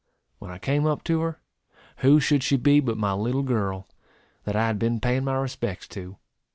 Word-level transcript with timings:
When 0.39 0.49
I 0.49 0.57
came 0.57 0.87
up 0.87 1.03
to 1.03 1.19
her, 1.19 1.39
who 1.97 2.19
should 2.19 2.41
she 2.41 2.57
be 2.57 2.79
but 2.79 2.97
my 2.97 3.13
little 3.13 3.43
girl, 3.43 3.87
that 4.45 4.55
I 4.55 4.65
had 4.65 4.79
been 4.79 4.99
paying 4.99 5.25
my 5.25 5.35
respects 5.35 5.87
to. 5.89 6.17